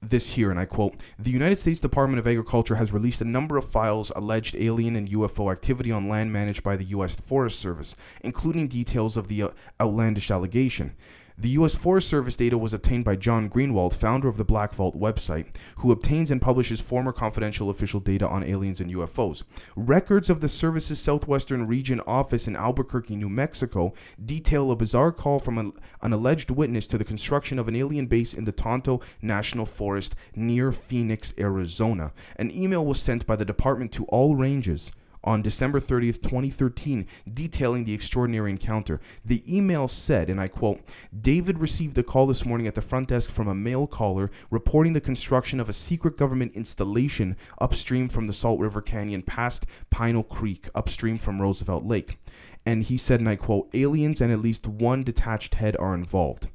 this 0.02 0.32
here, 0.32 0.50
and 0.50 0.58
I 0.58 0.64
quote 0.64 0.94
The 1.18 1.30
United 1.30 1.58
States 1.58 1.80
Department 1.80 2.18
of 2.18 2.26
Agriculture 2.26 2.76
has 2.76 2.92
released 2.92 3.20
a 3.20 3.26
number 3.26 3.56
of 3.56 3.68
files 3.68 4.10
alleged 4.16 4.56
alien 4.56 4.96
and 4.96 5.08
UFO 5.08 5.52
activity 5.52 5.92
on 5.92 6.08
land 6.08 6.32
managed 6.32 6.62
by 6.62 6.76
the 6.76 6.84
U.S. 6.84 7.20
Forest 7.20 7.58
Service, 7.58 7.94
including 8.22 8.68
details 8.68 9.16
of 9.16 9.28
the 9.28 9.42
uh, 9.42 9.48
outlandish 9.80 10.30
allegation. 10.30 10.96
The 11.40 11.48
U.S. 11.60 11.74
Forest 11.74 12.06
Service 12.10 12.36
data 12.36 12.58
was 12.58 12.74
obtained 12.74 13.06
by 13.06 13.16
John 13.16 13.48
Greenwald, 13.48 13.94
founder 13.94 14.28
of 14.28 14.36
the 14.36 14.44
Black 14.44 14.74
Vault 14.74 14.94
website, 14.94 15.46
who 15.76 15.90
obtains 15.90 16.30
and 16.30 16.38
publishes 16.38 16.82
former 16.82 17.12
confidential 17.12 17.70
official 17.70 17.98
data 17.98 18.28
on 18.28 18.44
aliens 18.44 18.78
and 18.78 18.92
UFOs. 18.92 19.44
Records 19.74 20.28
of 20.28 20.42
the 20.42 20.50
service's 20.50 21.00
Southwestern 21.00 21.66
Region 21.66 22.00
office 22.00 22.46
in 22.46 22.56
Albuquerque, 22.56 23.16
New 23.16 23.30
Mexico, 23.30 23.94
detail 24.22 24.70
a 24.70 24.76
bizarre 24.76 25.12
call 25.12 25.38
from 25.38 25.56
a, 25.56 25.72
an 26.04 26.12
alleged 26.12 26.50
witness 26.50 26.86
to 26.88 26.98
the 26.98 27.04
construction 27.04 27.58
of 27.58 27.68
an 27.68 27.76
alien 27.76 28.04
base 28.04 28.34
in 28.34 28.44
the 28.44 28.52
Tonto 28.52 29.00
National 29.22 29.64
Forest 29.64 30.14
near 30.36 30.72
Phoenix, 30.72 31.32
Arizona. 31.38 32.12
An 32.36 32.50
email 32.50 32.84
was 32.84 33.00
sent 33.00 33.26
by 33.26 33.36
the 33.36 33.46
department 33.46 33.92
to 33.92 34.04
all 34.08 34.36
ranges 34.36 34.92
on 35.22 35.42
December 35.42 35.80
30th, 35.80 36.22
2013, 36.22 37.06
detailing 37.30 37.84
the 37.84 37.94
extraordinary 37.94 38.50
encounter. 38.50 39.00
The 39.24 39.42
email 39.46 39.88
said, 39.88 40.30
and 40.30 40.40
I 40.40 40.48
quote, 40.48 40.80
David 41.18 41.58
received 41.58 41.98
a 41.98 42.02
call 42.02 42.26
this 42.26 42.46
morning 42.46 42.66
at 42.66 42.74
the 42.74 42.82
front 42.82 43.08
desk 43.08 43.30
from 43.30 43.48
a 43.48 43.54
male 43.54 43.86
caller 43.86 44.30
reporting 44.50 44.92
the 44.92 45.00
construction 45.00 45.60
of 45.60 45.68
a 45.68 45.74
secret 45.74 46.16
government 46.16 46.54
installation 46.54 47.36
upstream 47.60 48.08
from 48.08 48.26
the 48.26 48.32
Salt 48.32 48.60
River 48.60 48.80
Canyon 48.80 49.22
past 49.22 49.66
Pinal 49.90 50.22
Creek, 50.22 50.68
upstream 50.74 51.18
from 51.18 51.40
Roosevelt 51.40 51.84
Lake. 51.84 52.18
And 52.64 52.84
he 52.84 52.96
said, 52.96 53.20
and 53.20 53.28
I 53.28 53.36
quote, 53.36 53.68
aliens 53.74 54.20
and 54.20 54.32
at 54.32 54.40
least 54.40 54.66
one 54.66 55.02
detached 55.02 55.54
head 55.54 55.76
are 55.78 55.94
involved. 55.94 56.48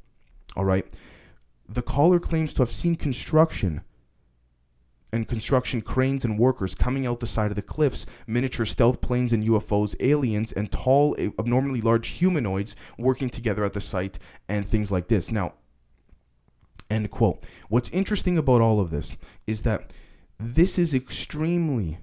All 0.55 0.65
right. 0.65 0.85
The 1.67 1.81
caller 1.81 2.19
claims 2.19 2.53
to 2.53 2.61
have 2.61 2.69
seen 2.69 2.95
construction 2.95 3.81
and 5.15 5.27
construction 5.27 5.81
cranes 5.81 6.25
and 6.25 6.37
workers 6.37 6.75
coming 6.75 7.07
out 7.07 7.19
the 7.19 7.27
side 7.27 7.51
of 7.51 7.55
the 7.55 7.61
cliffs, 7.61 8.05
miniature 8.27 8.65
stealth 8.65 9.01
planes 9.01 9.33
and 9.33 9.43
UFOs, 9.43 9.95
aliens, 9.99 10.51
and 10.51 10.71
tall, 10.71 11.15
abnormally 11.39 11.81
large 11.81 12.09
humanoids 12.09 12.75
working 12.97 13.29
together 13.29 13.63
at 13.63 13.73
the 13.73 13.81
site, 13.81 14.19
and 14.47 14.67
things 14.67 14.91
like 14.91 15.07
this. 15.07 15.31
Now, 15.31 15.53
end 16.89 17.09
quote. 17.11 17.41
What's 17.69 17.89
interesting 17.89 18.37
about 18.37 18.61
all 18.61 18.79
of 18.79 18.91
this 18.91 19.17
is 19.47 19.63
that 19.63 19.93
this 20.39 20.77
is 20.77 20.93
extremely 20.93 21.99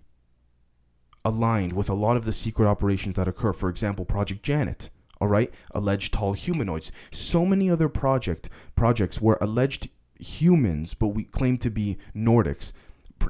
aligned 1.25 1.73
with 1.75 1.89
a 1.89 1.95
lot 1.95 2.17
of 2.17 2.25
the 2.25 2.33
secret 2.33 2.67
operations 2.67 3.17
that 3.17 3.29
occur. 3.29 3.53
For 3.53 3.69
example, 3.69 4.05
Project 4.05 4.43
Janet. 4.43 4.91
All 5.21 5.29
right, 5.29 5.53
alleged 5.71 6.13
tall 6.13 6.33
humanoids. 6.33 6.91
So 7.13 7.47
many 7.47 7.71
other 7.71 7.89
project 7.89 8.49
projects 8.75 9.21
where 9.21 9.39
alleged 9.41 9.89
humans, 10.19 10.95
but 10.95 11.09
we 11.09 11.23
claim 11.25 11.59
to 11.59 11.71
be 11.71 11.97
Nordics, 12.15 12.73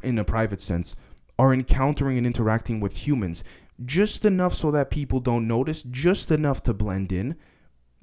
in 0.02 0.18
a 0.18 0.24
private 0.24 0.60
sense, 0.60 0.96
are 1.38 1.52
encountering 1.52 2.18
and 2.18 2.26
interacting 2.26 2.80
with 2.80 3.06
humans 3.06 3.42
just 3.84 4.24
enough 4.24 4.54
so 4.54 4.70
that 4.70 4.90
people 4.90 5.20
don't 5.20 5.48
notice, 5.48 5.82
just 5.82 6.30
enough 6.30 6.62
to 6.64 6.74
blend 6.74 7.10
in, 7.10 7.36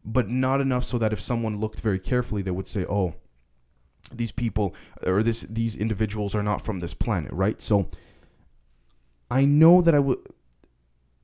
but 0.04 0.28
not 0.28 0.62
enough 0.62 0.84
so 0.84 0.98
that 0.98 1.14
if 1.14 1.22
someone 1.22 1.60
looked 1.60 1.80
very 1.82 2.00
carefully, 2.00 2.42
they 2.42 2.52
would 2.52 2.68
say, 2.68 2.86
"Oh, 2.86 3.16
these 4.12 4.32
people 4.32 4.76
or 5.06 5.24
this 5.24 5.42
these 5.50 5.76
individuals 5.76 6.36
are 6.36 6.44
not 6.44 6.62
from 6.62 6.80
this 6.80 6.94
planet," 6.94 7.32
right? 7.32 7.62
So 7.62 7.88
I 9.30 9.46
know 9.46 9.82
that 9.82 9.94
I 9.94 10.00
would 10.00 10.20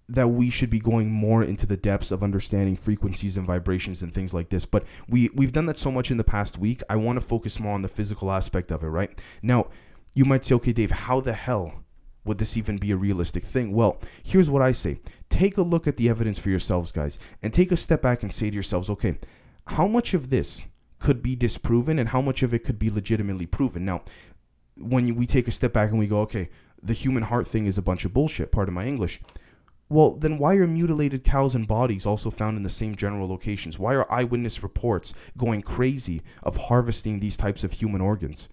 that 0.08 0.28
we 0.28 0.52
should 0.52 0.70
be 0.70 0.80
going 0.80 1.10
more 1.12 1.44
into 1.44 1.66
the 1.66 1.78
depths 1.78 2.12
of 2.12 2.22
understanding 2.22 2.76
frequencies 2.76 3.38
and 3.38 3.48
vibrations 3.48 4.04
and 4.04 4.14
things 4.14 4.34
like 4.34 4.50
this, 4.50 4.66
but 4.66 4.86
we 5.10 5.30
we've 5.34 5.52
done 5.54 5.66
that 5.66 5.78
so 5.78 5.92
much 5.92 6.12
in 6.12 6.18
the 6.18 6.24
past 6.24 6.58
week. 6.58 6.82
I 6.90 6.96
want 6.96 7.18
to 7.18 7.26
focus 7.26 7.60
more 7.60 7.74
on 7.74 7.82
the 7.82 7.88
physical 7.88 8.32
aspect 8.32 8.72
of 8.72 8.84
it, 8.84 8.88
right? 8.88 9.20
Now, 9.42 9.68
you 10.16 10.26
might 10.26 10.44
say, 10.44 10.56
okay, 10.56 10.74
Dave, 10.74 10.92
how 10.92 11.20
the 11.20 11.34
hell 11.34 11.84
would 12.24 12.40
this 12.40 12.58
even 12.58 12.78
be 12.78 12.92
a 12.92 12.98
realistic 12.98 13.44
thing? 13.44 13.72
Well, 13.72 14.02
here's 14.24 14.50
what 14.50 14.64
I 14.64 14.72
say 14.72 15.00
take 15.30 15.58
a 15.58 15.62
look 15.62 15.86
at 15.86 15.98
the 15.98 16.10
evidence 16.10 16.40
for 16.40 16.50
yourselves, 16.50 16.92
guys, 16.92 17.20
and 17.44 17.54
take 17.54 17.72
a 17.72 17.78
step 17.78 18.02
back 18.02 18.24
and 18.24 18.34
say 18.34 18.50
to 18.50 18.54
yourselves, 18.54 18.90
okay, 18.90 19.18
how 19.68 19.88
much 19.88 20.14
of 20.14 20.30
this 20.30 20.66
could 20.98 21.22
be 21.22 21.36
disproven 21.36 22.00
and 22.00 22.10
how 22.10 22.22
much 22.22 22.42
of 22.42 22.54
it 22.54 22.64
could 22.64 22.80
be 22.80 22.90
legitimately 22.90 23.46
proven? 23.46 23.86
Now, 23.86 24.02
when 24.78 25.14
we 25.16 25.28
take 25.28 25.48
a 25.48 25.52
step 25.52 25.74
back 25.74 25.90
and 25.90 26.00
we 26.00 26.08
go, 26.08 26.22
okay, 26.22 26.50
the 26.82 26.94
human 26.94 27.24
heart 27.24 27.48
thing 27.48 27.66
is 27.66 27.78
a 27.78 27.82
bunch 27.82 28.06
of 28.06 28.14
bullshit, 28.14 28.52
pardon 28.52 28.74
my 28.74 28.86
English. 28.86 29.20
Well, 29.88 30.16
then 30.16 30.40
why 30.40 30.56
are 30.56 30.66
mutilated 30.66 31.24
cows 31.24 31.54
and 31.54 31.68
bodies 31.68 32.06
also 32.06 32.32
found 32.32 32.58
in 32.58 32.64
the 32.64 32.70
same 32.70 32.96
general 32.96 33.28
locations? 33.28 33.78
Why 33.78 33.94
are 33.94 34.12
eyewitness 34.12 34.64
reports 34.64 35.14
going 35.38 35.62
crazy 35.62 36.22
of 36.42 36.58
harvesting 36.58 37.20
these 37.20 37.38
types 37.38 37.64
of 37.64 37.74
human 37.74 38.02
organs? 38.02 38.50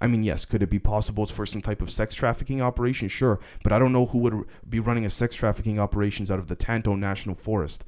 I 0.00 0.06
mean, 0.06 0.22
yes, 0.22 0.44
could 0.44 0.62
it 0.62 0.70
be 0.70 0.78
possible 0.78 1.26
for 1.26 1.44
some 1.46 1.62
type 1.62 1.82
of 1.82 1.90
sex 1.90 2.14
trafficking 2.14 2.62
operation? 2.62 3.08
Sure, 3.08 3.40
but 3.62 3.72
I 3.72 3.78
don't 3.78 3.92
know 3.92 4.06
who 4.06 4.18
would 4.18 4.44
be 4.68 4.80
running 4.80 5.04
a 5.04 5.10
sex 5.10 5.34
trafficking 5.34 5.78
operations 5.78 6.30
out 6.30 6.38
of 6.38 6.48
the 6.48 6.56
Tonto 6.56 6.94
National 6.94 7.34
Forest, 7.34 7.84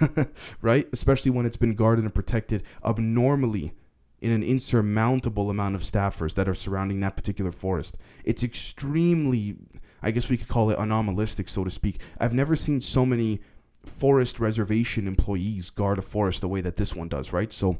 right? 0.60 0.86
Especially 0.92 1.30
when 1.30 1.46
it's 1.46 1.56
been 1.56 1.74
guarded 1.74 2.04
and 2.04 2.14
protected 2.14 2.62
abnormally 2.84 3.72
in 4.20 4.30
an 4.30 4.42
insurmountable 4.42 5.50
amount 5.50 5.74
of 5.74 5.82
staffers 5.82 6.34
that 6.34 6.48
are 6.48 6.54
surrounding 6.54 7.00
that 7.00 7.16
particular 7.16 7.50
forest. 7.50 7.98
It's 8.24 8.42
extremely, 8.42 9.56
I 10.02 10.12
guess 10.12 10.30
we 10.30 10.38
could 10.38 10.48
call 10.48 10.70
it 10.70 10.78
anomalistic, 10.78 11.48
so 11.48 11.64
to 11.64 11.70
speak. 11.70 12.00
I've 12.18 12.32
never 12.32 12.56
seen 12.56 12.80
so 12.80 13.04
many 13.04 13.40
forest 13.84 14.40
reservation 14.40 15.06
employees 15.06 15.68
guard 15.68 15.98
a 15.98 16.02
forest 16.02 16.40
the 16.40 16.48
way 16.48 16.62
that 16.62 16.76
this 16.76 16.94
one 16.94 17.08
does, 17.08 17.34
right? 17.34 17.52
So 17.52 17.78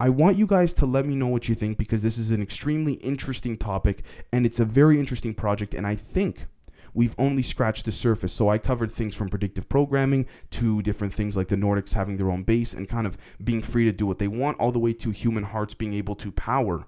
I 0.00 0.10
want 0.10 0.36
you 0.36 0.46
guys 0.46 0.72
to 0.74 0.86
let 0.86 1.06
me 1.06 1.16
know 1.16 1.26
what 1.26 1.48
you 1.48 1.56
think 1.56 1.76
because 1.76 2.04
this 2.04 2.18
is 2.18 2.30
an 2.30 2.40
extremely 2.40 2.94
interesting 2.94 3.56
topic 3.56 4.04
and 4.32 4.46
it's 4.46 4.60
a 4.60 4.64
very 4.64 4.98
interesting 5.00 5.34
project. 5.34 5.74
And 5.74 5.84
I 5.84 5.96
think 5.96 6.46
we've 6.94 7.16
only 7.18 7.42
scratched 7.42 7.84
the 7.84 7.90
surface. 7.90 8.32
So 8.32 8.48
I 8.48 8.58
covered 8.58 8.92
things 8.92 9.16
from 9.16 9.28
predictive 9.28 9.68
programming 9.68 10.26
to 10.50 10.82
different 10.82 11.12
things 11.12 11.36
like 11.36 11.48
the 11.48 11.56
Nordics 11.56 11.94
having 11.94 12.14
their 12.14 12.30
own 12.30 12.44
base 12.44 12.74
and 12.74 12.88
kind 12.88 13.08
of 13.08 13.18
being 13.42 13.60
free 13.60 13.86
to 13.86 13.92
do 13.92 14.06
what 14.06 14.20
they 14.20 14.28
want, 14.28 14.60
all 14.60 14.70
the 14.70 14.78
way 14.78 14.92
to 14.92 15.10
human 15.10 15.42
hearts 15.42 15.74
being 15.74 15.94
able 15.94 16.14
to 16.14 16.30
power 16.30 16.86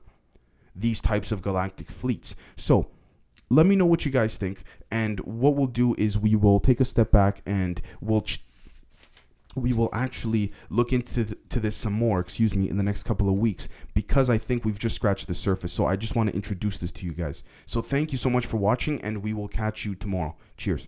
these 0.77 1.01
types 1.01 1.33
of 1.33 1.43
galactic 1.43 1.91
fleets. 1.91 2.37
So 2.55 2.91
let 3.49 3.67
me 3.67 3.75
know 3.75 3.87
what 3.87 4.05
you 4.05 4.13
guys 4.13 4.37
think. 4.37 4.63
And 4.89 5.19
what 5.21 5.57
we'll 5.57 5.67
do 5.67 5.97
is 5.99 6.17
we 6.17 6.37
will 6.37 6.61
take 6.61 6.79
a 6.79 6.85
step 6.85 7.11
back 7.11 7.43
and 7.45 7.81
we'll. 8.01 8.23
Ch- 8.23 8.45
we 9.57 9.73
will 9.73 9.91
actually 9.93 10.53
look 10.69 10.93
into 10.93 11.25
th- 11.25 11.39
to 11.49 11.61
this 11.61 11.77
some 11.77 11.93
more, 11.93 12.21
excuse 12.21 12.55
me, 12.55 12.69
in 12.69 12.77
the 12.77 12.83
next 12.83 13.03
couple 13.03 13.29
of 13.29 13.35
weeks 13.35 13.69
because 13.95 14.31
I 14.31 14.39
think 14.39 14.65
we've 14.65 14.79
just 14.79 14.95
scratched 14.95 15.29
the 15.29 15.35
surface. 15.35 15.73
So 15.73 15.87
I 15.87 15.97
just 15.97 16.17
want 16.17 16.29
to 16.29 16.35
introduce 16.35 16.79
this 16.79 16.93
to 16.93 17.07
you 17.07 17.13
guys. 17.13 17.43
So 17.67 17.83
thank 17.83 18.13
you 18.13 18.19
so 18.19 18.31
much 18.31 18.47
for 18.47 18.57
watching 18.59 19.01
and 19.01 19.23
we 19.23 19.33
will 19.33 19.49
catch 19.49 19.85
you 19.85 19.95
tomorrow. 19.95 20.37
Cheers. 20.57 20.87